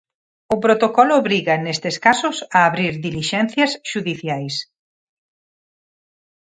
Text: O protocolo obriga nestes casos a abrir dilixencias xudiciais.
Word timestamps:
O 0.53 0.55
protocolo 0.65 1.13
obriga 1.21 1.55
nestes 1.65 1.95
casos 2.05 2.35
a 2.57 2.59
abrir 2.69 2.93
dilixencias 3.07 3.71
xudiciais. 3.89 4.55